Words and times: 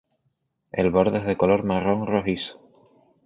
El 0.71 0.89
borde 0.89 1.19
es 1.19 1.25
de 1.25 1.37
color 1.37 1.63
marrón 1.63 2.07
rojizo. 2.07 2.59